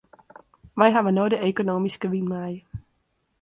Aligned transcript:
Wy 0.77 0.87
hawwe 0.95 1.11
no 1.13 1.23
de 1.31 1.37
ekonomyske 1.49 2.07
wyn 2.11 2.27
mei. 2.31 2.55